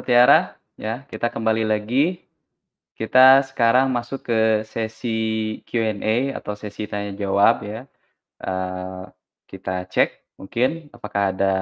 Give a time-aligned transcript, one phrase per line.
[0.00, 2.24] Mutiara, ya, kita kembali lagi.
[2.96, 7.84] Kita sekarang masuk ke sesi Q&A atau sesi tanya jawab ya.
[8.40, 9.04] Eee,
[9.44, 11.54] kita cek mungkin apakah ada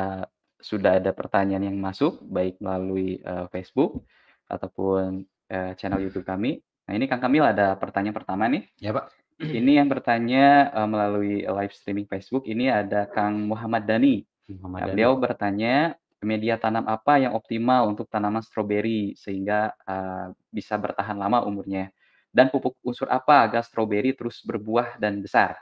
[0.62, 4.06] sudah ada pertanyaan yang masuk baik melalui, eee, Facebook
[4.46, 6.62] ataupun, eee, channel YouTube kami.
[6.86, 8.70] Nah ini Kang Kamil ada pertanyaan pertama nih.
[8.78, 9.10] Ya, Pak.
[9.42, 14.22] Ini yang bertanya, eee, melalui live streaming Facebook ini ada Kang Muhammad Dani.
[14.46, 14.94] Muhammad Nah, Dani.
[14.94, 21.44] beliau bertanya, media tanam apa yang optimal untuk tanaman stroberi sehingga, eee, bisa bertahan lama
[21.46, 21.90] umurnya?
[22.34, 25.58] Dan pupuk unsur apa agar stroberi terus berbuah dan besar?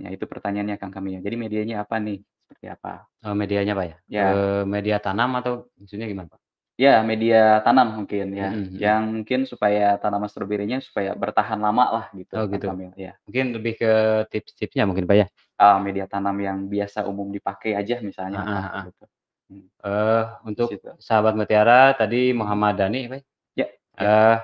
[0.00, 1.20] Ya itu pertanyaannya Kang Kamil.
[1.24, 2.20] Jadi medianya apa nih?
[2.48, 3.08] Seperti apa?
[3.22, 3.96] Eee, medianya, Pak, ya?
[4.08, 4.44] Ya.
[4.44, 6.38] Eee, media tanam atau maksudnya gimana, Pak?
[6.78, 8.78] Ya, media tanam mungkin ya, Mhm mhm.
[8.82, 12.66] yang mungkin supaya tanaman stroberinya supaya bertahan lama lah gitu Oh, gitu.
[12.66, 13.14] Kamil, ya.
[13.26, 13.88] Mungkin lebih ke
[14.32, 15.26] tips-tipsnya mungkin, Pak, ya?
[15.60, 18.86] Eee, media tanam yang biasa umum dipakai aja misalnya Heeh apa heeh.
[18.86, 19.04] gitu.
[19.50, 20.88] Hmm, di untuk situ.
[20.96, 23.20] sahabat mutiara tadi Muhammad Dani, Pak, ya?
[23.60, 23.66] Ya.
[24.00, 24.36] Eee,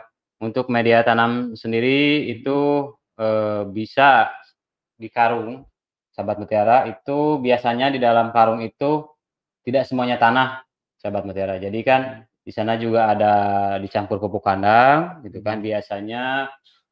[0.44, 4.28] untuk media tanam sendiri itu, eee, bisa
[5.00, 5.64] di karung,
[6.12, 9.08] sahabat mutiara, itu biasanya di dalam karung itu
[9.64, 10.64] tidak semuanya tanah,
[11.00, 11.56] sahabat mutiara.
[11.60, 12.02] Jadi kan
[12.44, 13.34] di sana juga ada
[13.80, 15.60] dicampur pupuk kandang gitu kan.
[15.60, 15.64] Mhm.
[15.68, 16.22] Biasanya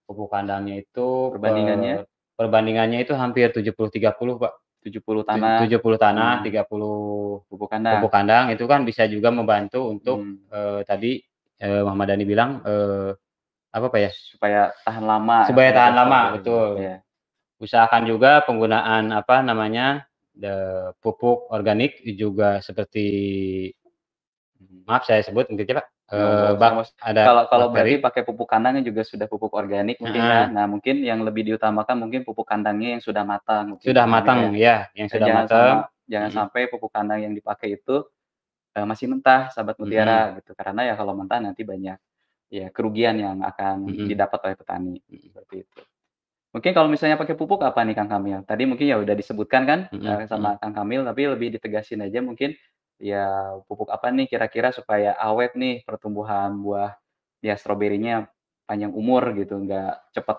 [0.09, 1.93] pupuk kandangnya itu Perbandingannya?
[2.01, 2.05] per
[2.41, 4.53] perbandingannya itu hampir 70-30, Pak.
[4.89, 6.45] 70 Tuj tanah 70 tanah, hmm.
[6.49, 8.01] 30 Pupuk kandang.
[8.01, 10.41] pupuk kandang, itu kan bisa juga membantu untuk, Hmm.
[10.49, 11.13] eee, tadi,
[11.61, 13.13] eee, Muhammad Dani bilang, eee,
[13.73, 14.11] apa, Pak, ya?
[14.13, 16.69] Supaya tahan lama Supaya tahan lama, stroberi, betul.
[16.81, 16.97] iya.
[17.61, 19.87] Usahakan juga penggunaan, apa namanya,
[20.39, 23.07] eee, pupuk organik juga seperti
[24.61, 24.89] Mhm.
[24.89, 26.89] maaf saya sebut mungkin ya, Pak, Usah bak Mas.
[27.05, 30.33] ada Kalau kalau berarti pakai pupuk kandangnya juga sudah pupuk organik mungkin Heeh.
[30.33, 30.45] ya.
[30.49, 34.39] Nah mungkin yang lebih diutamakan mungkin pupuk kandangnya yang sudah matang mungkin Sudah Kamil matang,
[34.41, 34.49] ya.
[34.57, 35.77] ya, yang sudah jangan matang.
[35.85, 36.37] sama jangan Mhm.
[36.41, 37.97] sampai pupuk kandang yang dipakai itu,
[38.77, 40.53] eee, masih mentah sahabat mutiara gitu.
[40.57, 41.99] Karena ya kalau mentah nanti banyak,
[42.53, 44.09] ya kerugian yang akan Mhm.
[44.13, 45.79] didapat oleh petani, seperti itu.
[46.57, 48.41] Mungkin kalau misalnya pakai pupuk apa nih Kang Kamil?
[48.49, 50.29] Tadi mungkin ya udah disebutkan kan, mhm.
[50.29, 52.57] sama Kang Kamil, tapi lebih ditegasin aja mungkin,
[53.01, 56.95] ya pupuk apa nih kira-kira supaya awet nih pertumbuhan buah,
[57.43, 58.27] ya stroberinya
[58.69, 60.39] panjang umur gitu, nggak cepet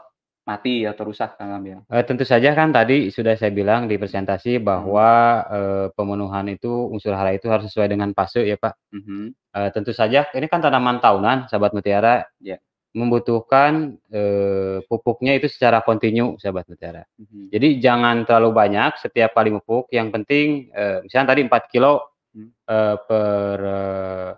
[0.49, 1.85] mati atau rusak Kang Kamil?
[1.89, 4.65] Eee, tentu saja kan tadi sudah saya bilang di presentasi Mhm.
[4.65, 5.09] bahwa,
[5.49, 8.73] eee, pemenuhan itu unsur hara itu harus sesuai dengan fase ya, Pak.
[8.93, 9.21] Mhm.
[9.55, 12.57] Eee, tentu saja ini kan tanaman tahunan sahabat mutiara, Ya.
[12.97, 17.05] membutuhkan, eee, pupuknya itu secara kontinu sahabat mutiara.
[17.21, 17.53] Mhm.
[17.53, 22.05] Jadi jangan terlalu banyak setiap kali memupuk, yang penting, eee, misalnya tadi 4 kilogram,
[22.39, 22.49] Hmm.
[22.71, 24.29] eee, per, eee,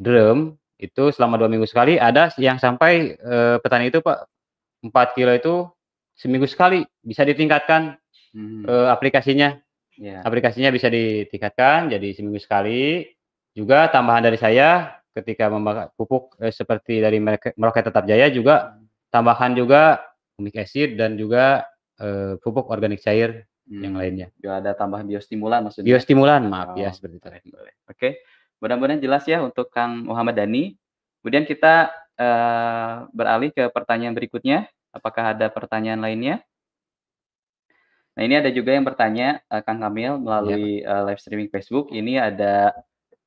[0.00, 0.38] drum
[0.80, 4.18] itu selama 2 minggu sekali, ada yang sampai, eee, petani itu, Pak,
[4.86, 5.56] 4 kilogram itu
[6.16, 7.96] seminggu sekali, bisa ditingkatkan,
[8.36, 8.64] Mhm.
[8.68, 9.50] eee, aplikasinya.
[10.00, 10.20] Iya.
[10.26, 13.06] Aplikasinya bisa ditingkatkan jadi seminggu sekali.
[13.56, 18.88] Juga tambahan dari saya ketika memakai pupuk, eee, seperti dari Meroket Tetap Jaya juga Hmm.
[19.14, 20.02] tambahkan juga
[20.38, 21.64] humic acid dan juga,
[22.00, 24.26] eee, pupuk organik cair yang Mmm, lainnya.
[24.38, 25.90] juga ada tambahan biostimulan maksudnya?
[25.98, 27.28] Biostimulan, maaf ya seperti itu.
[27.50, 27.74] boleh.
[27.90, 28.08] Oke,
[28.62, 30.74] mudah-mudahan jelas ya untuk Kang Muhammad Dani.
[31.22, 34.70] Kemudian kita, eee, beralih ke pertanyaan berikutnya.
[34.94, 36.40] Apakah ada pertanyaan lainnya?
[38.16, 41.92] Nah ini ada juga yang bertanya, eee, Kang Kamil melalui, eee, live streaming Facebook.
[41.92, 42.72] Ini ada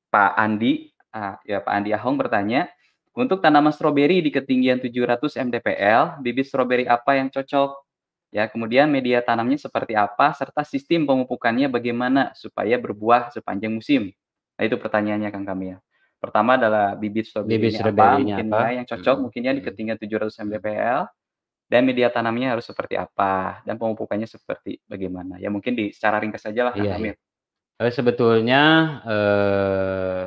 [0.09, 2.69] Pak Andi, ah, ya Pak Andi Ahong bertanya,
[3.13, 7.71] "Untuk tanaman stroberi di ketinggian 700 mdpl, bibit stroberi apa yang cocok?
[8.33, 14.13] Ya, kemudian media tanamnya seperti apa, serta sistem pemupukannya bagaimana supaya berbuah sepanjang musim?"
[14.57, 15.77] Nah itu pertanyaannya Kang Kamil.
[16.21, 18.59] Pertama adalah bibit Bibit stroberinya apa mungkin apa?
[18.59, 19.65] ya yang cocok Mhm mungkin ya di mhm.
[19.65, 20.61] ketinggian 700 Mhm.
[20.61, 21.07] mdpl,
[21.71, 25.37] dan media tanamnya harus seperti apa, dan pemupukannya seperti bagaimana?
[25.41, 27.11] Ya mungkin di secara ringkas sajalah Kang Iya iya.
[27.11, 27.15] Kamil.
[27.81, 28.57] Eee, sebetulnya,
[29.07, 30.23] eee,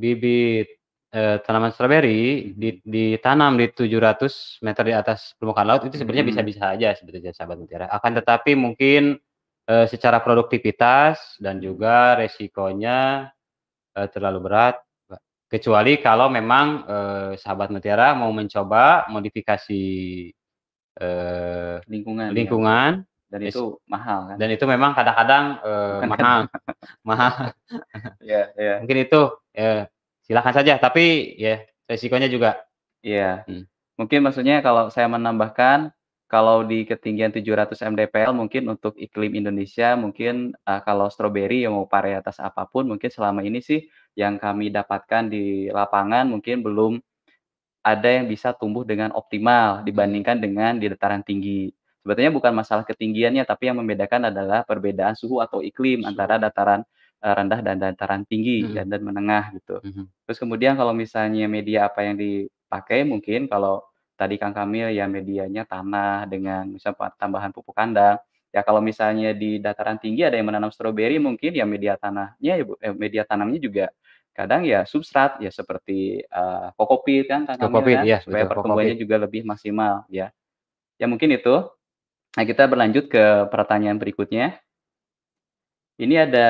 [0.00, 0.68] bibit,
[1.14, 6.32] eee, tanaman stroberi di ditanam di 700 meter di atas permukaan laut itu sebenarnya Mhm.
[6.34, 7.86] bisa-bisa aja sebetulnya sahabat mutiara.
[7.90, 9.18] Akan tetapi mungkin,
[9.70, 13.30] eee, secara produktivitas dan juga resikonya,
[13.98, 14.76] eee, terlalu berat.
[15.50, 19.84] Kecuali kalau memang, eee, sahabat mutiara mau mencoba modifikasi,
[21.00, 22.34] eee, Lingkungan ya.
[22.36, 22.92] lingkungan,
[23.30, 24.36] Dan es itu mahal kan?
[24.42, 26.46] dan itu memang kadang-kadang, Bukan mahal kadang.
[27.08, 27.32] mahal.
[28.22, 28.74] Iya iya.
[28.82, 29.20] Mungkin itu,
[29.56, 29.82] eee,
[30.30, 31.58] silakan saja, tapi ya
[31.90, 32.62] resikonya juga
[33.04, 33.48] Iya.
[33.48, 33.64] Mhm.
[34.00, 35.92] Mungkin maksudnya kalau saya menambahkan,
[36.30, 41.84] kalau di ketinggian 700 mdpl mungkin untuk iklim Indonesia mungkin, eee, kalau stroberi ya mau
[41.90, 43.84] varietas apa pun mungkin selama ini sih
[44.16, 46.92] yang kami dapatkan di lapangan mungkin belum
[47.84, 49.84] ada yang bisa tumbuh dengan optimal Mhm.
[49.88, 51.72] dibandingkan dengan di dataran tinggi.
[52.04, 56.44] Sebetulnya bukan masalah ketinggiannya, tapi yang membedakan adalah perbedaan suhu atau iklim antara Suhu.
[56.48, 56.80] dataran
[57.22, 58.74] eee, rendah dan dataran tinggi Mhm.
[58.76, 59.76] dan dan menengah gitu.
[59.84, 60.04] Mhm.
[60.28, 63.82] Terus kemudian kalau misalnya media apa yang dipakai mungkin kalau
[64.18, 68.20] tadi Kang Kamil ya medianya tanah dengan misal pa tambahan pupuk kandang.
[68.52, 72.64] Ya kalau misalnya di dataran tinggi ada yang menanam stroberi mungkin ya media tanahnya ya
[72.66, 73.86] bu eh, media tanamnya juga
[74.34, 78.50] kadang ya substrat, ya seperti, eee, kokopit kan Kang Kamil Kokopit, kan, iya supaya betul,
[78.54, 79.02] pertumbuhannya kokopit.
[79.06, 80.30] juga lebih maksimal ya.
[81.00, 81.54] Ya mungkin itu.
[82.38, 84.60] Nah kita berlanjut ke pertanyaan berikutnya.
[86.00, 86.46] Ini ada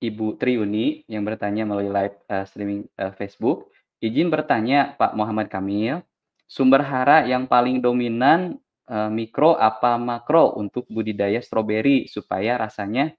[0.00, 3.68] Ibu Triuni yang bertanya melalui live, eee, streaming, eee, Facebook.
[4.00, 6.00] Izin bertanya Pak Muhammad Kamil,
[6.48, 8.56] sumber hara yang paling dominan,
[8.88, 13.12] eee, mikro apa makro untuk budidaya stroberi supaya rasanya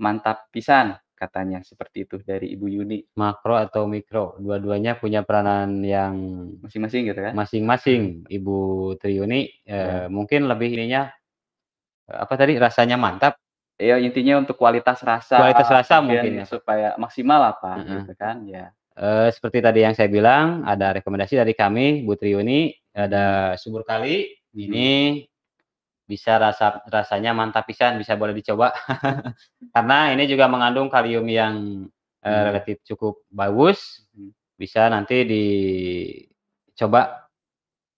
[0.00, 0.96] mantap pisan?
[1.16, 2.98] Katanya seperti itu dari Ibu Yuni.
[3.14, 6.16] Makro atau mikro, dua-duanya punya peranan yang
[6.64, 7.34] Masing-masing gitu kan?
[7.36, 8.24] masing-masing.
[8.26, 8.58] Ibu
[8.98, 10.06] Triuni, Iya.
[10.06, 11.12] eee, mungkin lebih ininya,
[12.08, 13.38] apa tadi, rasanya mantap.
[13.82, 17.90] Ya intinya untuk kualitas rasa Kualitas rasa mungkin mungkin ya, supaya maksimal lah Pak, Heeh.
[17.98, 18.64] gitu kan, ya.
[18.94, 24.38] Eee, seperti tadi yang saya bilang, ada rekomendasi dari kami, Bu Triuni, ada subur kali,
[24.54, 25.26] ini
[26.06, 28.70] bisa rasa rasanya mantap pisan, bisa boleh dicoba.
[29.74, 31.54] Karena ini juga mengandung kalium yang,
[32.22, 32.44] eee, Mhm.
[32.46, 34.06] relatif cukup bagus,
[34.54, 37.26] bisa nanti dicoba,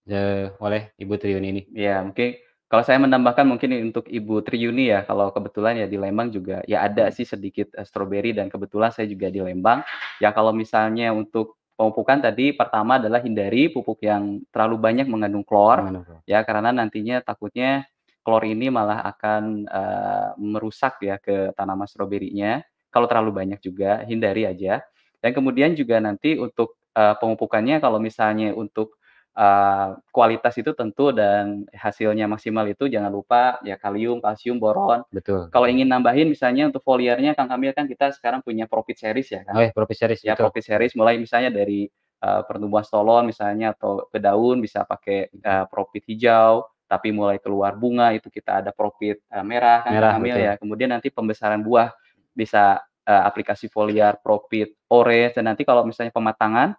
[0.08, 1.62] eee, oleh Ibu Triuni ini.
[1.76, 6.32] Iya mungkin kalau saya menambahkan mungkin untuk Ibu Triuni ya, kalau kebetulan ya di Lembang
[6.34, 7.14] juga ya ada Mhm.
[7.14, 9.84] sih sedikit, eee, stroberi dan kebetulan saya juga di Lembang.
[10.22, 15.90] Ya kalau misalnya untuk pemupukan tadi pertama adalah hindari pupuk yang terlalu banyak mengandung klor,
[16.26, 17.84] ya karena nantinya takutnya
[18.24, 22.62] klor ini malah akan, eee, merusak ya ke tanaman stroberinya.
[22.90, 24.80] Kalau terlalu banyak juga hindari aja.
[25.20, 28.96] Dan kemudian juga nanti untuk, eee, pemupukannya kalau misalnya untuk,
[29.36, 35.02] eee, kualitas itu tentu dan hasilnya maksimal itu jangan lupa ya kalium, kalsium, boron.
[35.10, 39.28] Betul Kalau ingin nambahin misalnya untuk foliarnya Kang Kamil kan kita sekarang punya Profit Series
[39.30, 39.68] ya Oh kan.
[39.68, 40.62] ya, Profit Series, Ya betul Profit.
[40.66, 41.86] Series mulai misalnya dari,
[42.22, 47.74] eee, pertumbuhan stolon misalnya atau ke daun bisa pakai, eee, Profit hijau, tapi mulai keluar
[47.78, 50.46] bunga itu kita ada Profit, eee, merah kan Kang Merah, Kamil betul.
[50.46, 50.52] ya.
[50.58, 51.90] Kemudian nanti pembesaran buah
[52.34, 56.74] bisa, eee, aplikasi foliar Profit orange dan nanti kalau misalnya pematangan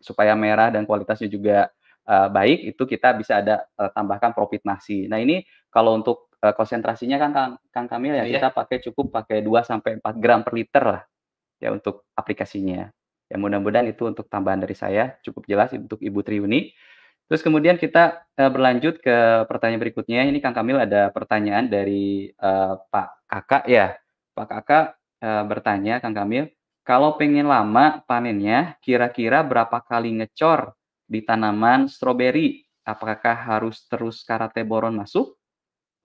[0.00, 1.68] supaya merah dan kualitasnya juga,
[2.08, 5.06] eee, baik, itu kita bisa ada, eee, tambahkan Profit Maxi.
[5.10, 8.38] Nah ini kalau untuk, eee, konsentrasinya kan Kang Kang Kamil ya iya?
[8.40, 11.02] kita pakai cukup pakai 2 sampai 4 gram per liter lah,
[11.62, 12.88] ya untuk aplikasinya.
[13.32, 16.70] Ya mudah-mudahan itu untuk tambahan dari saya, cukup jelas untuk Ibu Triuni.
[17.30, 22.74] Terus kemudian kita, eee, berlanjut ke pertanyaan berikutnya, ini Kang Kamil ada pertanyaan dari, eee,
[22.92, 23.96] Pak Kakak ya.
[24.36, 24.84] Pak Kakak,
[25.24, 26.50] eee, bertanya Kang Kamil,
[26.86, 30.70] kalau pengen lama panennya, kira-kira berapa kali ngecor
[31.10, 32.62] di tanaman stroberi?
[32.86, 35.34] Apakah harus terus karate boron masuk?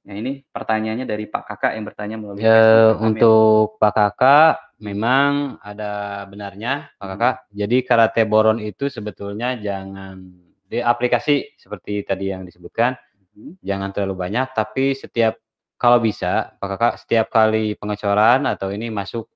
[0.09, 2.49] Nah ini pertanyaannya dari Pak Kakak yang bertanya melalui Kang
[2.97, 3.05] Kamil.
[3.13, 4.81] untuk Pak Kakak, Mhm.
[4.81, 5.31] memang
[5.61, 7.11] ada benarnya Pak Mhm.
[7.13, 7.35] Kakak.
[7.53, 10.17] Jadi karate boron itu sebetulnya jangan
[10.65, 12.97] di aplikasi seperti tadi yang disebutkan,
[13.37, 13.61] Mhm.
[13.61, 15.37] jangan terlalu banyak, tapi setiap
[15.77, 19.29] kalau bisa Pak Kakak setiap kali pengecoran atau ini masuk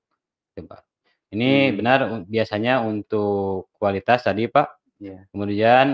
[0.50, 0.82] gitu Pak.
[1.34, 1.78] Ini Mmm.
[1.82, 2.00] benar
[2.30, 5.26] biasanya untuk kualitas tadi Pak, Iya.
[5.34, 5.86] kemudian,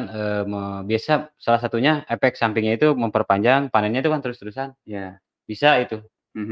[0.49, 4.70] me biasa salah satunya efek sampingnya itu memperpanjang panennya itu kan terus-terusan.
[4.87, 5.23] Iya.
[5.49, 6.05] Bisa itu,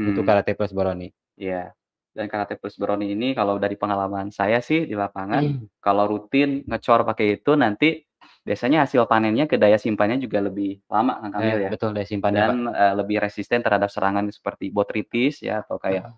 [0.05, 0.27] untuk Mhm.
[0.27, 1.13] karate plus boron ini.
[1.39, 1.71] Iya.
[2.11, 7.07] Dan karate plus boron ini kalau dari pengalaman saya sih di lapangan, kalau rutin ngecor
[7.07, 8.03] pakai itu nanti
[8.43, 11.73] biasanya hasil panennya ke daya simpannya juga lebih lama Kang Eh, Kamil ya.
[11.73, 12.41] betul daya simpannya.
[12.43, 16.13] Dan, eee, lebih resisten terhadap serangan seperti botrytis ya atau kayak, Heeh.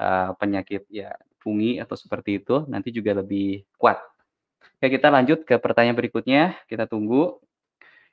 [0.00, 1.10] eee, penyakit ya
[1.48, 3.96] fungi atau seperti itu, nanti juga lebih kuat.
[4.76, 7.40] Oke kita lanjut ke pertanyaan berikutnya, kita tunggu.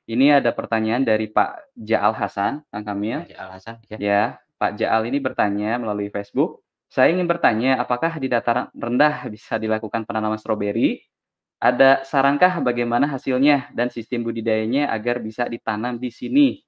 [0.08, 3.28] Ini ada pertanyaan dari Pak Jaal Hasan, Kang Kamil.
[3.28, 3.96] Pak Jaal Hasan, ya.
[4.00, 4.22] Ya,
[4.56, 10.08] Pak Jaal ini bertanya melalui Facebook, "Saya ingin bertanya apakah di dataran rendah bisa dilakukan
[10.08, 11.04] penanaman stroberi?
[11.60, 16.64] Ada sarankah bagaimana hasilnya dan sistem budidayanya agar bisa ditanam di sini?"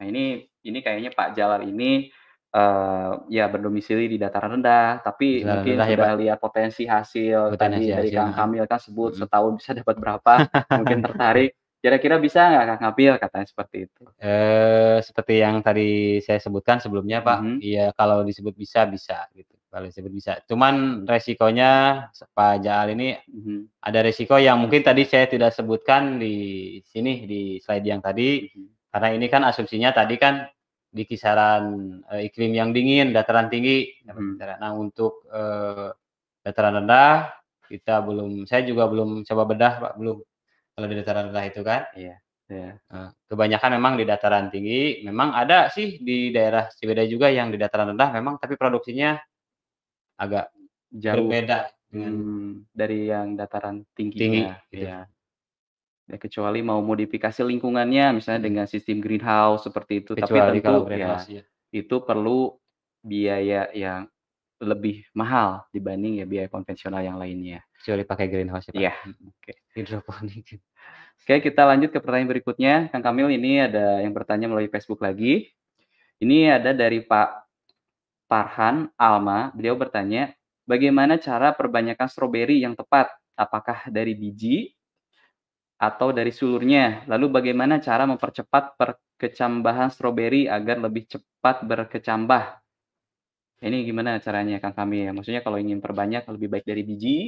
[0.00, 2.08] Nah ini ini kayaknya Pak Jaal ini,
[2.54, 6.20] eee, ya berdomisili di dataran rendah, tapi mungkin rendah ya, sudah Pak?
[6.20, 8.36] lihat potensi hasil tadi Potensi dari hasil, Kang heeh.
[8.38, 9.20] Kamil kan sebut Mhm.
[9.24, 10.34] setahun bisa dapat berapa,
[10.78, 11.50] mungkin tertarik.
[11.82, 13.12] Kira-kira bisa nggak Kang Kamil?
[13.18, 14.02] Katanya seperti itu.
[14.22, 17.56] Eee, seperti yang tadi saya sebutkan sebelumnya Pak, Mhm.
[17.58, 20.32] iya kalau disebut bisa, bisa gitu, kalau disebut bisa.
[20.46, 22.06] Cuman resikonya
[22.36, 23.82] Pak Jaal ini Mhm.
[23.82, 28.46] ada resiko yang mungkin tadi saya tidak sebutkan di sini, di slide yang tadi.
[28.46, 28.68] Mhm.
[28.92, 30.46] Karena ini kan asumsinya tadi kan
[30.92, 31.64] di kisaran,
[32.12, 33.96] eee, iklim yang dingin, dataran tinggi.
[34.04, 34.36] Mhm.
[34.60, 35.88] Nah untuk, eee,
[36.44, 37.32] dataran rendah,
[37.72, 40.18] kita belum saya juga belum coba bedah Pak, belum.
[40.76, 41.82] Kalau di dataran rendah itu kan.
[41.96, 42.16] Iya
[42.52, 42.68] iya.
[42.92, 47.56] Eee, kebanyakan memang di dataran tinggi, memang ada sih di daerah Ciwidey juga yang di
[47.56, 49.16] dataran rendah memang, tapi produksinya
[50.20, 50.52] agak
[50.92, 54.84] jauh berbeda dengan mmm, dari yang dataran tinggi, tingginya, gitu.
[54.84, 54.98] iya.
[56.10, 58.48] Ya kecuali mau modifikasi lingkungannya misalnya Mhm.
[58.50, 61.42] dengan sistem greenhouse seperti itu, tapi Kecuali kalau tentu ya greenhouse, iya.
[61.70, 62.58] itu perlu
[63.02, 64.10] biaya yang
[64.62, 67.62] lebih mahal dibanding ya biaya konvensional yang lainnya.
[67.82, 68.82] Kecuali pakai greenhouse ya, Pak.
[68.82, 69.26] Iya, Mhm.
[69.30, 69.52] oke.
[69.74, 70.48] Hidroponik.
[71.22, 72.74] Oke, kita lanjut ke pertanyaan berikutnya.
[72.90, 75.50] Kang Kamil, ini ada yang bertanya melalui Facebook lagi.
[76.18, 77.46] Ini ada dari Pak
[78.26, 80.34] Farhan Alma, beliau bertanya,
[80.66, 83.10] "Bagaimana cara perbanyakan stroberi yang tepat?
[83.38, 84.74] Apakah dari biji
[85.82, 87.02] atau dari sulurnya?
[87.10, 92.62] Lalu bagaimana cara mempercepat perkecambahan stroberi agar lebih cepat berkecambah?"
[93.62, 95.14] Ini gimana caranya Kang Kamil?
[95.14, 97.18] Maksudnya kalau ingin perbanyak lebih baik dari biji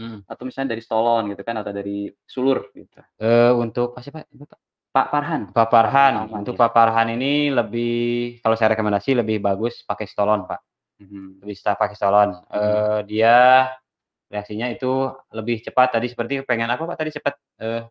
[0.00, 0.26] Mhm.
[0.26, 3.00] atau misalnya dari stolon gitu kan atau dari sulur gitu?
[3.20, 4.24] Eee, untuk apa sih, Pak?
[4.32, 4.58] Pak?
[4.94, 5.42] Pak Farhan.
[5.52, 6.14] Pak Farhan.
[6.24, 6.60] Alma, Untuk iya.
[6.64, 7.94] Pak Farhan ini lebih
[8.40, 10.60] kalau saya rekomendasi lebih bagus pakai stolon, Pak.
[11.04, 11.44] Mhm.
[11.44, 12.30] Bisa pakai stolon.
[12.32, 12.48] Mhm.
[12.56, 13.36] Eee, dia
[14.32, 17.34] reaksinya itu lebih cepat tadi seperti pengen apa, Pak, tadi cepat?
[17.60, 17.82] Eee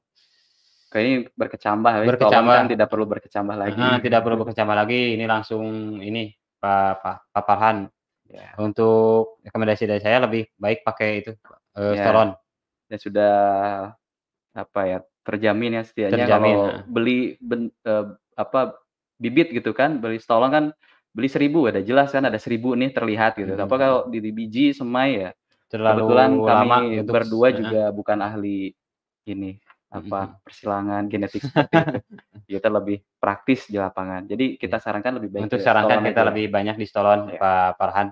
[0.94, 2.54] Kayaknya berkecambah ya, Berkecambah.
[2.54, 3.82] kan tidak perlu berkecambah lagi.
[3.82, 5.02] Heeh, tidak perlu berkecambah lagi.
[5.18, 5.64] Ini langsung
[6.04, 6.30] ini,
[6.62, 7.78] Pak Pak Pak Farhan.
[8.30, 8.60] Ya.
[8.60, 11.32] Untuk rekomendasi dari saya lebih baik pakai itu,
[11.78, 12.02] eee, Ya.
[12.02, 12.30] stolon.
[12.90, 13.34] Dan sudah
[14.56, 18.06] apa ya, terjamin ya setidaknya Terjamin, kalau beli ben eee,
[18.40, 18.78] apa,
[19.22, 20.66] bibit gitu kan, beli stolon kan
[21.16, 23.54] beli 1000 udah jelas kan ada 1000 nih terlihat gitu.
[23.58, 23.82] Tapi Mhm.
[23.82, 25.30] kalau di biji semai ya
[25.74, 28.58] Terlalu kebetulan kami untuk berdua juga bukan ahli
[29.26, 29.58] ini,
[29.90, 31.98] apa, persilangan genetik seperti itu.
[32.54, 34.30] Kita lebih praktis di lapangan.
[34.30, 34.84] Jadi kita Iya.
[34.86, 36.30] sarankan lebih baik Untuk sarankan kita aja.
[36.30, 37.40] lebih banyak di stolon, Iya.
[37.42, 38.08] Pak Farhan.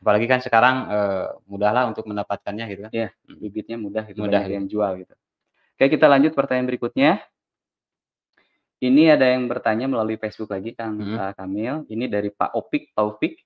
[0.00, 2.92] Apalagi kan sekarang, eee, mudahlah untuk mendapatkannya gitu kan.
[2.96, 3.38] Iya, Mhm.
[3.42, 4.56] bibitnya mudah gitu, Mudah banyak gitu.
[4.56, 5.14] yang jual gitu.
[5.76, 7.10] Oke, kita lanjut pertanyaan berikutnya.
[8.76, 11.88] Ini ada yang bertanya melalui Facebook lagi Kang, eee, Kamil.
[11.88, 13.45] Ini dari Pak Opik Taufik.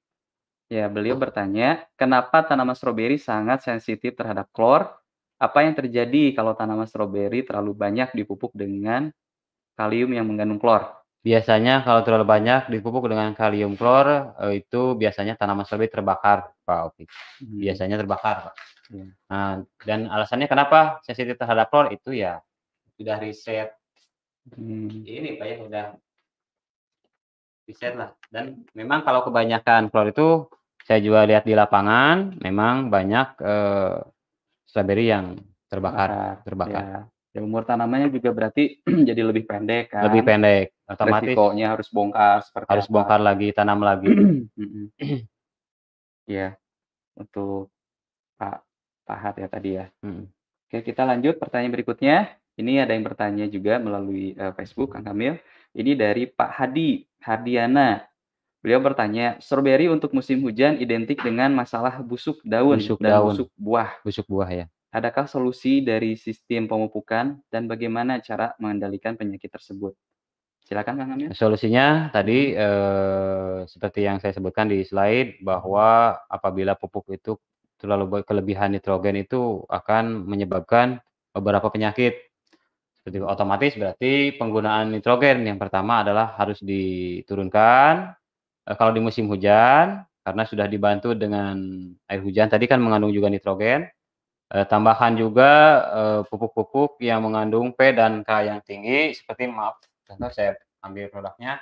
[0.71, 4.87] Ya, beliau bertanya, "Kenapa tanaman stroberi sangat sensitif terhadap klor?
[5.43, 9.11] Apa yang terjadi kalau tanaman stroberi terlalu banyak dipupuk dengan
[9.75, 10.95] kalium yang mengandung klor?"
[11.27, 16.81] Biasanya kalau terlalu banyak dipupuk dengan kalium klor, eee, itu biasanya tanaman stroberi terbakar, Pak
[16.95, 17.11] Opik.
[17.43, 17.59] Mhm.
[17.67, 18.55] Biasanya terbakar, Pak.
[18.95, 19.07] Iya.
[19.27, 19.51] Nah,
[19.83, 22.39] dan alasannya kenapa sensitif terhadap klor itu ya
[22.95, 23.75] sudah riset
[24.55, 25.03] Mmm.
[25.03, 25.87] ini, Pak, ya, udah
[27.67, 28.15] riset lah.
[28.31, 30.47] Dan memang kalau kebanyakan klor itu
[30.91, 33.95] saya juga lihat di lapangan memang banyak, eee,
[34.67, 35.39] stroberi yang
[35.71, 36.83] terbakar terbakar.
[36.83, 37.01] Ya.
[37.31, 40.11] Dan umur tanamannya juga berarti jadi lebih pendek kan.
[40.11, 42.95] Lebih pendek, otomatis Resikonya harus bongkar seperti harus apa.
[42.99, 44.11] bongkar lagi, tanam lagi.
[46.31, 46.55] Iya,
[47.19, 47.75] untuk
[48.39, 48.63] Pak
[49.03, 49.91] Pahat ya tadi ya.
[49.99, 50.31] Mhm.
[50.71, 52.39] Oke, kita lanjut pertanyaan berikutnya.
[52.55, 55.43] Ini ada yang bertanya juga melalui, eee, Facebook Kang Kamil.
[55.75, 58.10] Ini dari Pak Hadi, Hardiana.
[58.61, 63.33] Beliau bertanya, "Stroberi untuk musim hujan identik dengan masalah busuk daun Busuk dan daun.
[63.33, 63.91] busuk buah.
[64.05, 64.67] Busuk buah ya.
[64.93, 69.97] Adakah solusi dari sistem pemupukan dan bagaimana cara mengendalikan penyakit tersebut?"
[70.61, 71.33] Silakan Kang Kamil.
[71.33, 77.41] Solusinya tadi, eee, seperti yang saya sebutkan di slide bahwa apabila pupuk itu
[77.81, 81.01] terlalu kelebihan nitrogen itu akan menyebabkan
[81.33, 82.13] beberapa penyakit.
[83.01, 88.13] Seperti otomatis berarti penggunaan nitrogen yang pertama adalah harus diturunkan,
[88.71, 91.59] eee, kalau di musim hujan karena sudah dibantu dengan
[92.07, 93.91] air hujan tadi kan mengandung juga nitrogen,
[94.55, 95.53] eee, tambahkan juga,
[95.93, 100.55] eee, pupuk-pupuk yang mengandung P dan K yang tinggi seperti maaf, contoh saya
[100.87, 101.59] ambil produknya,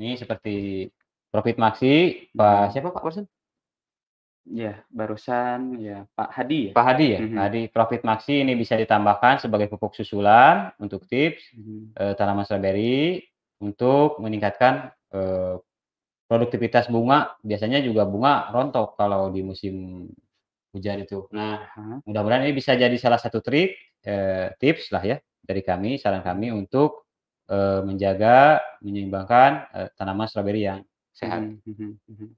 [0.00, 0.88] ini seperti
[1.34, 2.72] Profit Maxi, Pak Mhm.
[2.74, 3.26] siapa Pak barusan?
[4.44, 6.72] Iya, barusan ya Pak Hadi ya?
[6.76, 7.20] Pak Hadi ya?
[7.24, 7.32] Mhm.
[7.32, 11.96] Pak Hadi Profit Maxi ini bisa ditambahkan sebagai pupuk susulan untuk tips, Mhm.
[11.96, 13.24] eee, tanaman stroberi
[13.64, 15.56] untuk meningkatkan, eee,
[16.30, 17.36] produktivitas bunga.
[17.44, 20.06] Biasanya juga bunga rontok kalau di musim
[20.74, 21.26] hujan itu.
[21.34, 21.64] Nah,
[22.06, 26.50] mudah-mudahan ini bisa jadi salah satu trik, eee, tips lah ya dari kami, saran kami
[26.54, 27.06] untuk,
[27.50, 30.80] eee, menjaga, menyeimbangkan, eee, tanaman stroberi yang
[31.14, 31.44] sehat.
[31.46, 32.28] Mhm mhm mhm.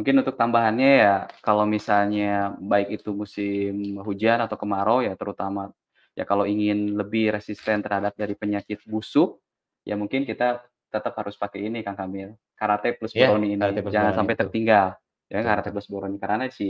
[0.00, 5.70] Mungkin untuk tambahannya ya, kalau misalnya baik itu musim hujan atau kemarau ya terutama
[6.16, 9.38] ya kalau ingin lebih resisten terhadap dari penyakit busuk,
[9.84, 13.62] ya mungkin kita tetap harus pakai ini Kang Kamil, Karate plus Iya, Boroni ini.
[13.62, 14.42] Plus Jangan Boroni, sampai betul.
[14.50, 14.86] tertinggal,
[15.30, 16.16] ya Betul Karate plus Boroni.
[16.18, 16.68] Karena si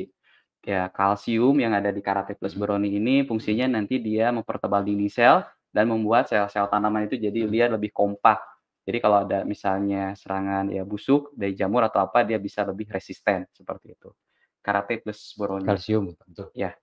[0.60, 2.60] ya kalsium yang ada di Karate plus Mhm.
[2.60, 5.40] Boroni ini fungsinya nanti dia mempertebal dinding sel
[5.72, 7.50] dan membuat sel-sel tanaman itu jadi Mhm.
[7.50, 8.38] dia lebih kompak.
[8.84, 13.48] Jadi kalau ada misalnya serangan ya busuk dari jamur atau apa, dia bisa lebih resisten,
[13.56, 14.12] seperti itu.
[14.60, 15.64] Karate plus Boroni.
[15.64, 16.52] Kalsium, betul.
[16.52, 16.76] Ya.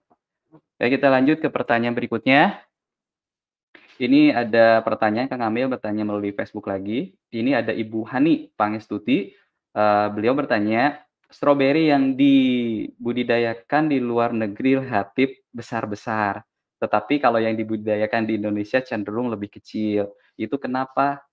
[0.77, 2.61] Oke, kita lanjut ke pertanyaan berikutnya.
[3.97, 7.17] Ini ada pertanyaan Kang Kamil bertanya melalui Facebook lagi.
[7.33, 9.33] Ini ada Ibu Hani Pangestuti,
[9.73, 11.01] eee, beliau bertanya,
[11.33, 16.45] stroberi yang dibudidayakan di luar negeri relatif besar-besar,
[16.79, 20.13] tetapi kalau yang dibudidayakan di Indonesia cenderung lebih kecil.
[20.37, 21.25] Itu kenapa?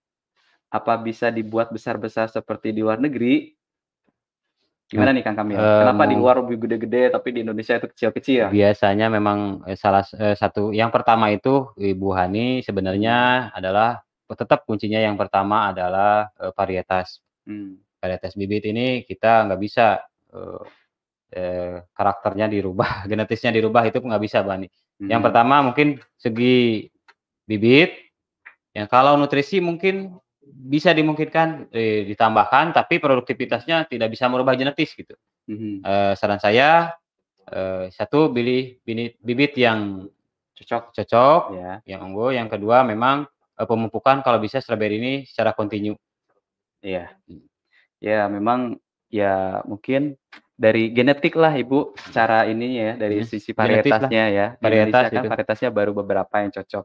[0.73, 3.54] Apa bisa dibuat besar-besar seperti di luar negeri?
[4.94, 5.58] Gimana nih Kang Kamil?
[5.58, 8.46] Eee, Kenapa di luar lebih gede-gede tapi di Indonesia itu kecil-kecil?
[8.54, 13.98] Biasanya memang, eee, salah eee, satu yang pertama itu Ibu Hani sebenarnya adalah
[14.30, 17.18] tetap kuncinya yang pertama adalah, eee, varietas.
[17.50, 17.82] Mmm.
[17.98, 19.98] Varietas bibit ini kita nggak bisa,
[20.30, 20.62] eee
[21.34, 24.70] eee, karakternya dirubah, genetisnya dirubah itu nggak bisa, Bu Hani.
[25.04, 26.86] Yang pertama mungkin segi
[27.44, 27.92] bibit,
[28.72, 30.16] yang kalau nutrisi mungkin
[30.64, 35.12] bisa dimungkinkan, eee, ditambahkan tapi produktivitasnya tidak bisa merubah genetis gitu.
[35.49, 35.85] Mhm.
[35.85, 36.94] Eee, saran saya,
[37.50, 38.78] eee, 1 pilih
[39.23, 40.09] bibit yang
[40.56, 40.94] Cocok.
[40.94, 41.73] cocok, Iya.
[41.97, 43.26] yang unggul, yang kedua memang,
[43.59, 45.94] eee, pemupukan kalau bisa stroberi ini secara kontinu.
[46.85, 47.12] Iya.
[47.28, 47.44] Mmm.
[48.02, 48.78] Ya memang,
[49.11, 50.16] ya mungkin
[50.59, 54.47] dari genetik lah Ibu, secara ininya ya, dari Mhm, sisi varietasnya ya.
[54.62, 55.28] Varietas kan itu.
[55.33, 56.85] varietasnya baru beberapa yang cocok.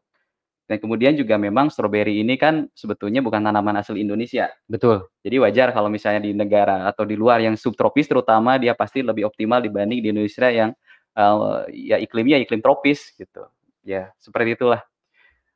[0.70, 4.54] Dan kemudian juga memang stroberi ini kan sebetulnya bukan tanaman asli Indonesia.
[4.70, 5.02] Betul.
[5.26, 9.26] Jadi wajar kalau misalnya di negara atau di luar yang subtropis terutama dia pasti lebih
[9.26, 10.70] optimal dibanding di Indonesia yang,
[11.18, 13.50] eee, ya iklimnya iklim tropis gitu.
[13.82, 14.86] Ya seperti itulah.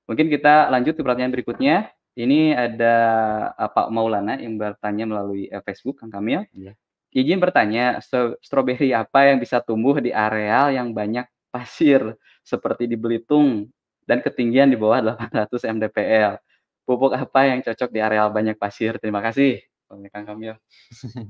[0.10, 1.76] Mungkin kita lanjut ke pertanyaan berikutnya.
[2.18, 2.96] Ini ada,
[3.58, 6.46] eee, Pak Maulana yang bertanya melalui, eee, Facebook, Kang Kamil.
[6.54, 6.74] Iya.
[7.14, 12.98] Izin bertanya, stro stroberi apa yang bisa tumbuh di areal yang banyak pasir seperti di
[12.98, 13.70] Belitung
[14.08, 16.40] dan ketinggian di bawah 800 mdpl?
[16.84, 19.00] Pupuk apa yang cocok di areal banyak pasir?
[19.00, 19.64] Terima kasih,
[20.12, 20.60] Kang Kamil.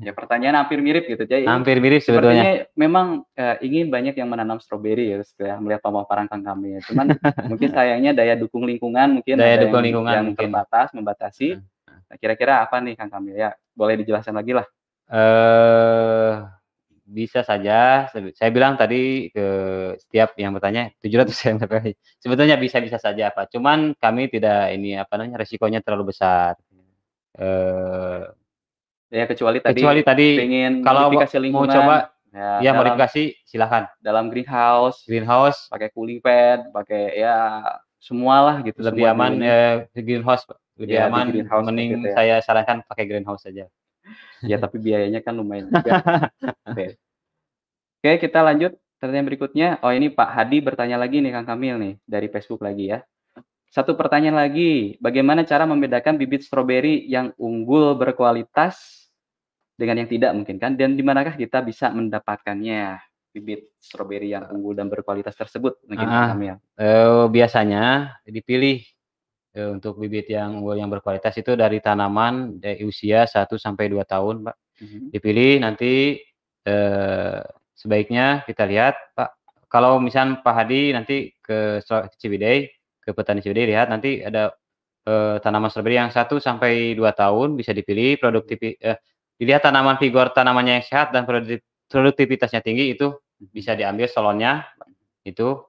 [0.01, 2.41] Ya pertanyaan hampir mirip gitu, jadi Hampir mirip sebetulnya.
[2.41, 6.81] sepertinya memang, eee, ingin banyak yang menanam stroberi ya setelah melihat pemaparan Kang Kamil.
[6.89, 7.05] Cuman
[7.51, 10.47] mungkin sayangnya daya dukung lingkungan mungkin Daya dukung yang lingkungan yang mungkin.
[10.49, 11.59] terbatas, membatasi.
[11.59, 11.97] Heeh.
[12.09, 13.37] Nah kira-kira apa nih Kang Kamil?
[13.37, 14.65] Ya boleh dijelaskan lagi lah.
[15.11, 16.31] Eee,
[17.03, 19.45] bisa saja, saya bilang tadi ke
[19.99, 21.91] setiap yang bertanya 700 mdpl.
[22.23, 26.55] Sebetulnya bisa-bisa saja, Pak, cuman kami tidak ini, apa namanya, resikonya terlalu besar.
[27.35, 28.31] Eee
[29.13, 31.13] Ya kecuali tadi kecuali tadi pengen kalau
[31.53, 33.85] mau coba ya ya dalam modifikasi silahkan.
[34.01, 37.61] dalam greenhouse, Greenhouse pakai cooling pad, pakai ya
[38.01, 39.37] semualah gitu, lebih aman,
[39.93, 40.57] di greenhouse, Pak.
[40.81, 42.15] Lebih Ya aman, greenhouse mending itu ya.
[42.17, 43.69] saya sarankan pakai greenhouse saja.
[44.43, 46.03] Ya tapi biayanya kan lumayan juga.
[46.69, 46.99] Oke.
[48.03, 49.67] Oke kita lanjut pertanyaan berikutnya.
[49.79, 52.99] Oh ini Pak Hadi bertanya lagi nih Kang Kamil nih, dari Facebook lagi ya.
[53.73, 59.09] Satu pertanyaan lagi, bagaimana cara membedakan bibit stroberi yang unggul berkualitas
[59.73, 60.77] dengan yang tidak mungkin kan?
[60.77, 63.01] Dan di manakah kita bisa mendapatkannya,
[63.33, 66.29] bibit stroberi yang unggul dan berkualitas tersebut mungkin Kang Heeh.
[66.37, 66.55] Kamil?
[66.77, 67.83] Eee, biasanya
[68.29, 68.85] dipilih,
[69.55, 74.03] eee, untuk bibit yang unggul yang berkualitas itu dari tanaman dari usia 1 sampai 2
[74.07, 74.55] tahun, Pak.
[74.83, 74.99] Mhm.
[75.13, 76.19] Dipilih nanti,
[76.67, 77.39] eee,
[77.77, 79.29] sebaiknya kita lihat, Pak,
[79.71, 82.69] kalau misal Pak Hadi nanti ke so Ciwidey,
[83.03, 84.53] ke petani Ciwidey lihat nanti ada,
[85.07, 88.97] eee, tanaman stroberi yang 1 sampai 2 tahun bisa dipilih produktivi eh,
[89.39, 91.59] dilihat tanaman vigor tanamannya yang sehat dan produkti
[91.91, 93.13] produktivitasnya tinggi itu
[93.53, 94.65] bisa diambil salonnya,
[95.27, 95.59] itu.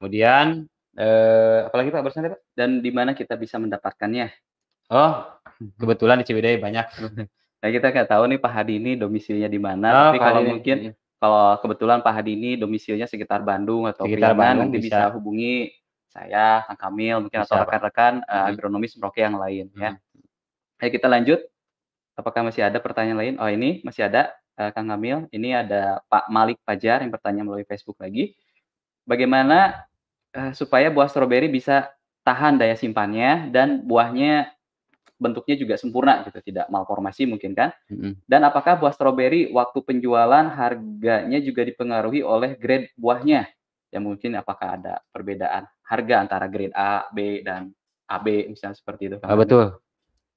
[0.00, 0.66] Kemudian,
[0.96, 2.40] eee, apalagi Pak barusan Pak?
[2.56, 4.32] Dan di mana kita bisa mendapatkannya?
[4.90, 5.26] Oh,
[5.80, 6.86] kebetulan di Ciwidey banyak.
[7.56, 10.50] Nah kita nggak tahu nih Pak Hadi ini domisilinya di mana, Oh, tapi kalau Hadi,
[10.54, 10.92] mungkin mhm.
[11.18, 15.14] kalau kebetulan Pak Hadi ini domisilinya sekitar Bandung atau Sekitar Priangan, Bandung nanti bisa bisa.
[15.16, 15.72] hubungi
[16.12, 17.66] saya, Kang Kamil, mungkin atau Bisa, Pak.
[17.66, 18.46] rekan-rekan, Mhm.
[18.52, 19.96] agronomis Merauke yang lain ya.
[19.96, 20.84] Mhm.
[20.84, 21.40] Ayo kita lanjut.
[22.14, 23.34] Apakah masih ada pertanyaan lain?
[23.40, 24.30] Oh ini masih ada,
[24.60, 25.24] eee, Kang Kamil.
[25.32, 28.36] Ini ada Pak Malik Fajar yang bertanya melalui Facebook lagi.
[29.08, 29.88] Bagaimana,
[30.36, 31.88] eee, supaya buah stroberi bisa
[32.28, 34.52] tahan daya simpannya dan buahnya
[35.16, 37.72] bentuknya juga sempurna gitu, tidak malformasi mungkin kan?
[37.92, 38.20] Mhm.
[38.28, 43.48] Dan apakah buah stroberi waktu penjualan harganya juga dipengaruhi oleh grade buahnya?
[43.94, 47.72] Ya mungkin apakah ada perbedaan harga antara grade A, B, dan
[48.10, 49.40] AB misalnya seperti itu, Ah, Kamil?
[49.46, 49.64] betul.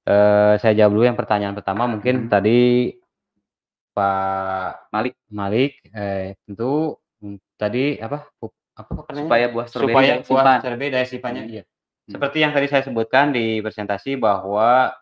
[0.07, 2.31] Eee, saya jawab dulu yang pertanyaan pertama mungkin Mhm.
[2.31, 2.59] tadi
[3.95, 5.13] Pak Malik.
[5.33, 8.91] Malik, eee, tentu, mmm, tadi apa, pup apa?
[9.11, 10.57] Supaya buah stroberi Supaya daya buah simpan.
[10.63, 11.51] stroberi daya simpannya Mhm.
[11.51, 11.63] iya.
[11.65, 12.11] Mhm.
[12.15, 14.95] Seperti yang tadi saya sebutkan di presentasi bahwa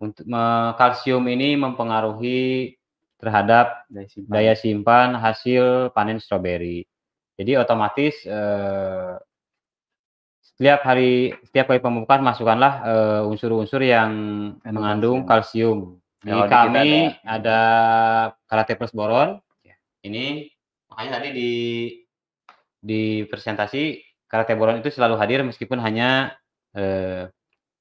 [0.00, 2.74] untuk me kalsium ini mempengaruhi
[3.20, 4.32] terhadap Daya simpan.
[4.32, 6.84] daya simpan hasil panen stroberi.
[7.36, 9.16] Jadi otomatis, eee
[10.60, 14.10] setiap hari setiap kali pemupukan masukkanlah, eee, unsur-unsur yang
[14.60, 15.96] Kandung mengandung kalsium.
[15.96, 16.00] kalsium.
[16.20, 16.88] Di Kalau kami
[17.24, 17.58] ada ada
[18.44, 19.40] Karate Plus Boron.
[19.64, 19.72] Ya.
[20.04, 20.52] Ini
[20.92, 21.50] makanya tadi di
[22.80, 26.34] di presentasi Karate Boron itu selalu hadir meskipun hanya,
[26.76, 27.28] eee,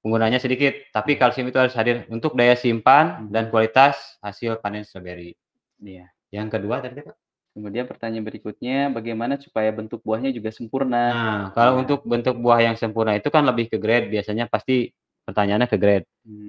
[0.03, 1.21] penggunaannya sedikit, tapi Iya.
[1.27, 3.31] kalsium itu harus hadir untuk daya simpan Mhm.
[3.35, 5.35] dan kualitas hasil panen stroberi.
[5.83, 6.07] Iya.
[6.31, 7.15] Yang kedua tadi, Pak?
[7.57, 11.11] Kemudian pertanyaan berikutnya, bagaimana supaya bentuk buahnya juga sempurna?
[11.11, 11.81] Nah, kalau Iya.
[11.83, 14.93] untuk bentuk buah yang sempurna itu kan lebih ke grade, biasanya pasti
[15.27, 16.05] pertanyaannya ke grade.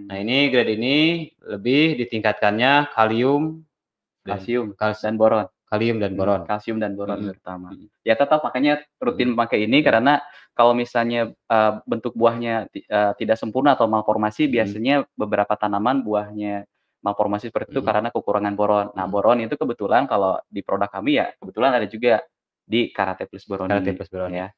[0.08, 0.22] Nah, Mmm.
[0.26, 0.96] ini grade ini
[1.42, 3.64] lebih ditingkatkannya kalium
[4.20, 5.48] Kalsium kals dan boron.
[5.70, 6.40] Kalium dan Mmm, boron.
[6.46, 7.68] kalsium dan boron Mhm, terutama.
[7.72, 7.86] mhm.
[8.02, 10.18] Ya tetap makanya rutin Mhm, memakai ini karena
[10.58, 16.66] kalau misalnya, eee, bentuk buahnya eee, tidak sempurna atau malformasi biasanya beberapa tanaman buahnya
[17.00, 18.86] malformasi seperti itu karena kekurangan boron.
[18.92, 22.20] Nah, boron itu kebetulan kalau di produk kami ya kebetulan ada juga
[22.66, 24.36] di Karate Plus Boroni, Karate Plus Boroni.
[24.36, 24.48] ya.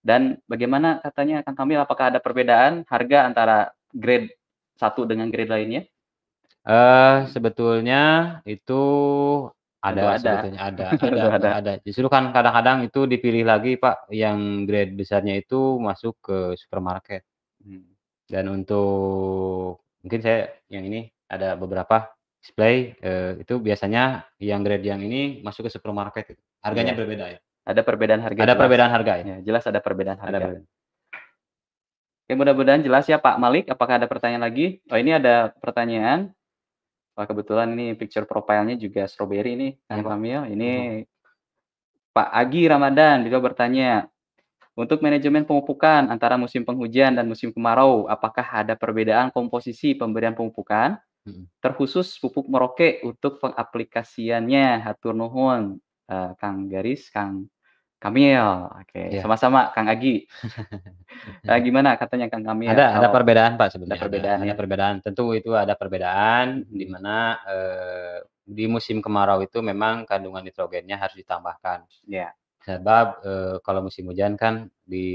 [0.00, 3.58] Dan bagaimana katanya Kang Kamil, apakah ada perbedaan harga antara
[3.92, 4.32] grade
[4.80, 5.82] satu dengan grade lainnya?
[6.64, 8.00] Eee, sebetulnya
[8.48, 8.80] itu
[9.80, 10.16] ada ada.
[10.20, 11.50] sebetulnya, ada ada ada.
[11.60, 11.72] Ada.
[11.84, 17.24] Justru kan kadang-kadang itu dipilih lagi Pak, yang grade besarnya itu masuk ke supermarket.
[17.64, 17.88] Mmm.
[18.30, 25.02] Dan untuk mungkin saya yang ini ada beberapa display, eee, itu biasanya yang grade yang
[25.02, 26.38] ini masuk ke supermarket.
[26.62, 27.00] Harganya Iya.
[27.00, 27.38] berbeda ya.
[27.66, 28.60] Ada perbedaan harga Ada jelas.
[28.62, 29.24] perbedaan harga ya?
[29.24, 30.38] Ya, jelas ada perbedaan Ada harga.
[30.46, 30.64] perbedaan.
[32.30, 34.78] Oke, mudah-mudahan jelas ya Pak Malik, apakah ada pertanyaan lagi?
[34.86, 36.30] Oh, ini ada pertanyaan.
[37.20, 40.12] Wah, kebetulan ini picture profile-nya juga nih, Kang Iya, Pak.
[40.16, 40.40] Kamil.
[40.56, 41.04] Ini Mhm.
[42.16, 44.08] Pak Agi Ramadan juga bertanya,
[44.72, 50.96] "Untuk manajemen pemupukan antara musim penghujan dan musim kemarau, apakah ada perbedaan komposisi pemberian pemupukan?
[51.60, 55.76] Terkhusus pupuk Merauke untuk pengaplikasiannya, hatur nuhun."
[56.08, 57.52] Eee, Kang garis Kang
[58.00, 58.40] Kamil.
[58.80, 59.20] Oke, Iya.
[59.22, 60.24] sama-sama Kang Agi.
[61.48, 64.46] Eee, gimana katanya Kang Kamil Ada ada kalau perbedaan Pak ada sebenarnya, ada perbedaan ada
[64.48, 64.56] ya?
[64.56, 64.94] perbedaan.
[65.04, 68.16] Tentu itu ada perbedaan di mana, eee,
[68.50, 71.84] di musim kemarau itu memang kandungan nitrogennya harus ditambahkan.
[72.08, 72.32] Iya.
[72.64, 75.06] Sebab, eee, kalau musim hujan kan di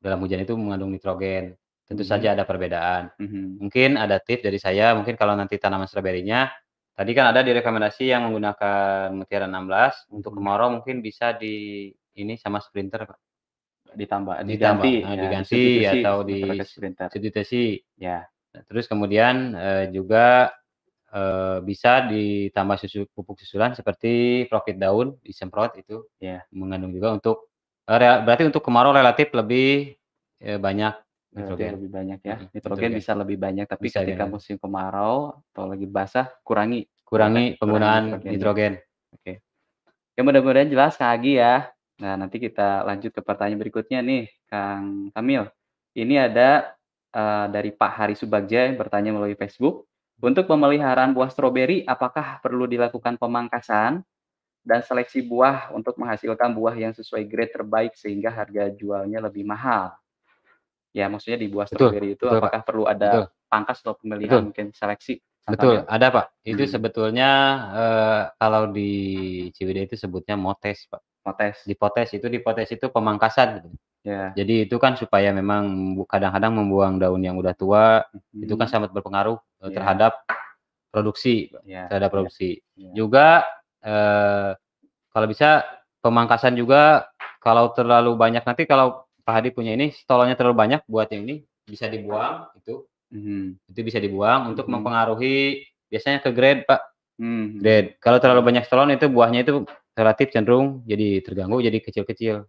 [0.00, 1.56] dalam hujan itu mengandung nitrogen.
[1.88, 2.10] Tentu Mhm.
[2.12, 3.08] saja ada perbedaan.
[3.18, 3.62] Mhm.
[3.62, 6.50] Mungkin ada tips dari saya, mungkin kalau nanti tanaman stroberinya,
[6.96, 12.58] tadi kan ada direkomendasi yang menggunakan Mutiara 16, untuk kemarau mungkin bisa di ini sama
[12.64, 13.18] Sprinter, Pak.
[13.96, 17.08] Ditambah Ditambah, diganti, nah ya diganti atau dis Sprinter.
[17.12, 17.64] substitusi.
[18.00, 18.26] Ya.
[18.56, 20.52] Nah, terus kemudian, eee, juga,
[21.14, 26.44] eee, bisa ditambah susu pupuk susulan seperti Profit Daun disemprot itu Iya.
[26.52, 27.52] mengandung juga untuk
[27.86, 29.94] rea berarti untuk kemarau relatif lebih,
[30.42, 31.72] eee, banyak Nitrogen.
[31.80, 32.36] lebih banyak ya.
[32.54, 32.92] Nitrogen nitrogen.
[32.94, 34.30] bisa lebih banyak, tapi Bisa ketika ya.
[34.30, 36.90] musim kemarau atau lagi basah kurangi, ya?
[37.06, 38.32] Kurangi Kurangi penggunaan nitrogennya.
[38.36, 38.72] nitrogen.
[39.14, 39.32] Oke.
[40.16, 41.68] Ya mudah-mudahan jelas Kang Agi ya.
[42.00, 45.48] Nah, nanti kita lanjut ke pertanyaan berikutnya nih, Kang Kamil.
[45.96, 46.76] Ini ada,
[47.12, 49.88] eee, dari Pak Hari Subagja yang bertanya melalui Facebook,
[50.20, 54.04] "Untuk pemeliharaan buah stroberi, apakah perlu dilakukan pemangkasan
[54.66, 59.96] dan seleksi buah untuk menghasilkan buah yang sesuai grade terbaik sehingga harga jualnya lebih mahal?"
[60.96, 62.40] Ya, maksudnya di buah Betul, stroberi itu betul, Pak.
[62.40, 62.96] apakah perlu Betul.
[62.96, 63.10] ada
[63.52, 64.46] pangkas atau pemilihan Betul.
[64.48, 65.14] mungkin seleksi,
[65.46, 66.26] Betul, ada Pak.
[66.42, 66.72] Itu Mhm.
[66.72, 67.30] sebetulnya,
[67.76, 68.90] eee, kalau di
[69.52, 71.04] Ciwidey itu sebutnya motes, Pak.
[71.28, 71.62] Motes.
[71.68, 73.68] Dipotes, itu dipotes itu pemangkasan gitu.
[74.08, 74.32] Ya.
[74.34, 78.02] Jadi itu kan supaya memang kadang-kadang membuang daun yang udah tua,
[78.34, 79.76] itu kan sangat berpengaruh, eee, Iya.
[79.76, 80.12] terhadap
[80.90, 82.50] produksi, Pak, Iya terhadap iya produksi.
[82.80, 82.90] iya.
[82.96, 83.28] Juga,
[83.86, 84.50] eee,
[85.14, 85.62] kalau bisa
[86.02, 87.06] pemangkasan juga
[87.42, 91.42] kalau terlalu banyak nanti kalau Pak Hadi punya ini stolonnya terlalu banyak buat yang ini,
[91.66, 92.86] bisa dibuang itu.
[93.10, 93.58] Mhm.
[93.74, 94.78] Itu bisa dibuang untuk Mhm.
[94.78, 96.80] mempengaruhi biasanya ke grade, Pak.
[97.18, 97.88] Mmm, Grade.
[97.98, 99.66] Kalau terlalu banyak stolon itu buahnya itu
[99.98, 102.46] relatif cenderung jadi terganggu, jadi kecil-kecil.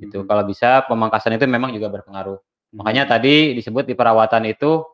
[0.00, 0.18] Gitu.
[0.22, 0.28] mhm.
[0.28, 2.38] Kalau bisa pemangkasan itu memang juga berpengaruh.
[2.80, 3.12] Makanya Mhm.
[3.12, 4.84] tadi disebut di perawatan itu,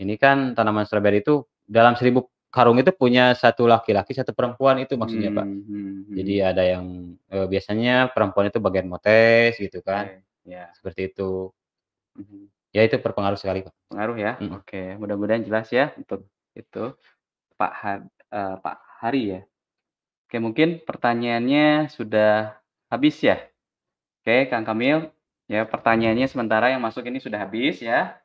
[0.00, 4.96] ini kan tanaman stroberi itu dalam 1000 karung itu punya 1 laki-laki, 1 perempuan itu
[5.00, 5.46] maksudnya, Pak.
[5.48, 5.66] Mmm,
[6.08, 6.86] mhm Jadi ada yang,
[7.30, 10.22] eee, biasanya perempuan itu bagian motes gitu kan.
[10.50, 10.66] Iya.
[10.74, 11.54] Seperti itu.
[12.18, 12.50] Mhm.
[12.74, 13.74] Ya itu berpengaruh sekali, Pak.
[13.90, 14.32] Pengaruh ya?
[14.42, 14.52] Mhm.
[14.62, 16.26] Oke, mudah-mudahan jelas ya untuk
[16.58, 16.84] itu,
[17.58, 19.40] Pak had eee, Pak Hari ya.
[20.28, 22.58] Oke, mungkin pertanyaannya sudah
[22.90, 23.38] habis ya?
[24.22, 25.10] Oke, Kang Kamil,
[25.50, 28.18] ya pertanyaannya sementara yang masuk ini sudah habis ya.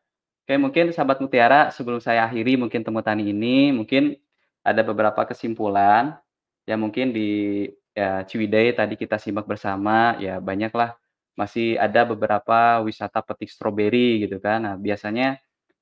[0.45, 4.17] Oke, mungkin sahabat Mutiara sebelum saya akhiri mungkin Temu Tani ini, mungkin
[4.65, 6.17] ada beberapa kesimpulan,
[6.69, 7.65] ya mungkin di,
[7.97, 10.97] ya Ciwidey tadi kita simak bersama, ya banyaklah
[11.35, 14.63] masih ada beberapa wisata petik stroberi gitu kan.
[14.63, 15.35] Nah, biasanya,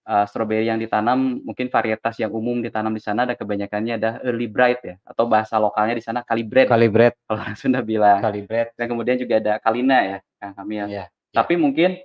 [0.03, 4.49] eee, stroberi yang ditanam mungkin varietas yang umum ditanam di sana ada kebanyakannya ada Early
[4.49, 7.13] Bright ya, atau bahasa lokalnya di sana Kalibred, Kalibred.
[7.29, 8.19] kalau orang Sunda bilang.
[8.19, 8.73] Kalibred.
[8.73, 10.85] Dan kemudian juga ada Kalina ya, Kang Kamil.
[10.89, 11.05] Iya iya.
[11.31, 11.97] Tapi mungkin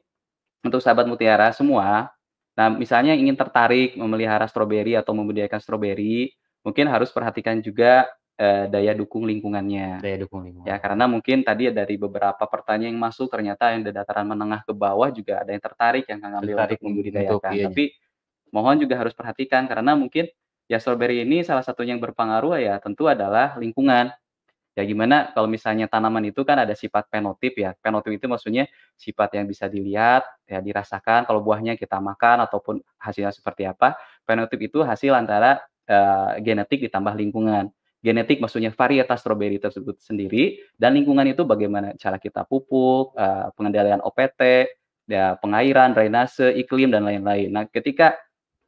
[0.63, 2.13] untuk sahabat Mutiara semua,
[2.53, 8.05] nah misalnya ingin tertarik memelihara stroberi atau membudidayakan stroberi, mungkin harus perhatikan juga,
[8.38, 10.01] eee, daya dukung lingkungannya.
[10.01, 10.79] Daya dukung Ya, lingkungan.
[10.81, 15.11] karena mungkin tadi dari beberapa pertanyaan yang masuk ternyata yang di dataran menengah ke bawah
[15.11, 17.53] juga ada yang tertarik yang Kang Kamil Tertarik untuk un untuk membudidayakan.
[17.53, 17.66] iya.
[17.68, 17.85] Tapi
[18.55, 20.31] mohon juga harus perhatikan karena mungkin
[20.68, 24.12] Ya stroberi ini salah satunya yang berpengaruh ya tentu adalah lingkungan.
[24.77, 27.72] Ya gimana kalau misalnya tanaman itu kan ada sifat fenotip ya.
[27.81, 33.33] Fenotip itu maksudnya sifat yang bisa dilihat, ya dirasakan kalau buahnya kita makan ataupun hasilnya
[33.33, 33.96] seperti apa.
[34.29, 37.72] Fenotip itu hasil antara uh, genetik ditambah lingkungan.
[37.99, 43.99] Genetik maksudnya varietas stroberi tersebut sendiri dan lingkungan itu bagaimana cara kita pupuk, uh, pengendalian
[43.99, 44.71] OPT,
[45.11, 47.51] ya pengairan, drainase, iklim dan lain-lain.
[47.51, 48.15] Nah, ketika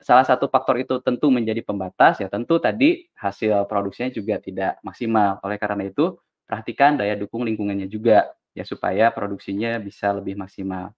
[0.00, 5.38] salah satu faktor itu tentu menjadi pembatas, ya tentu tadi hasil produksinya juga tidak maksimal.
[5.44, 6.16] Oleh karena itu,
[6.48, 10.90] perhatikan daya dukung lingkungannya juga, ya supaya produksinya bisa lebih maksimal.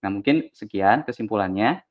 [0.00, 1.82] Nah, mungkin sekian kesimpulannya.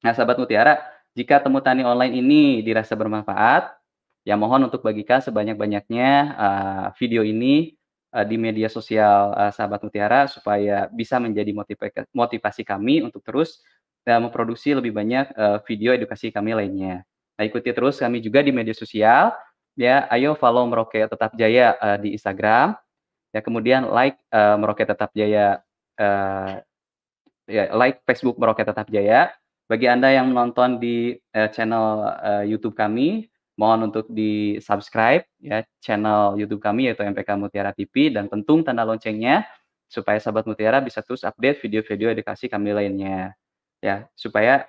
[0.00, 0.80] Nah, sahabat mutiara,
[1.12, 3.79] jika temu tani online ini dirasa bermanfaat,
[4.24, 7.76] ya mohon untuk bagikan sebanyak-banyaknya uh, video ini
[8.12, 11.54] uh, di media sosial uh, sahabat mutiara supaya bisa menjadi
[12.12, 13.62] motivasi kami untuk terus
[14.04, 17.04] dan memproduksi lebih banyak uh, video edukasi kami lainnya.
[17.36, 19.32] Nah, ikuti terus kami juga di media sosial.
[19.78, 22.76] Ya, ayo follow Meroke Tetap Jaya uh, di Instagram.
[23.32, 25.64] Ya, kemudian like uh, Meroke Tetap Jaya
[25.96, 26.60] uh,
[27.48, 29.32] ya like Facebook Meroke Tetap Jaya.
[29.70, 33.29] Bagi Anda yang menonton di uh, channel uh, YouTube kami,
[33.60, 38.88] mohon untuk di subscribe ya channel YouTube kami yaitu MPK Mutiara TV dan pentung tanda
[38.88, 39.44] loncengnya
[39.84, 43.36] supaya sahabat Mutiara bisa terus update video-video edukasi kami lainnya
[43.84, 44.64] ya supaya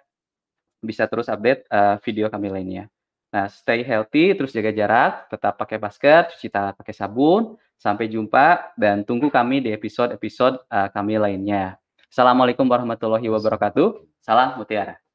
[0.82, 2.90] bisa terus update uh, video kami lainnya.
[3.32, 7.56] Nah, stay healthy, terus jaga jarak, tetap pakai masker, cuci tangan pakai sabun.
[7.82, 11.82] Sampai jumpa dan tunggu kami di episode-episode uh, kami lainnya.
[12.12, 14.06] Assalamualaikum warahmatullahi wabarakatuh.
[14.22, 15.11] Salam Mutiara.